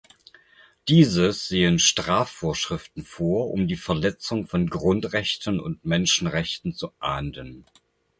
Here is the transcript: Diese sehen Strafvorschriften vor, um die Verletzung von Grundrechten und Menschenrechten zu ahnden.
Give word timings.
Diese 0.87 1.31
sehen 1.31 1.77
Strafvorschriften 1.77 3.03
vor, 3.03 3.51
um 3.51 3.67
die 3.67 3.75
Verletzung 3.75 4.47
von 4.47 4.67
Grundrechten 4.67 5.59
und 5.59 5.85
Menschenrechten 5.85 6.73
zu 6.73 6.91
ahnden. 6.97 7.65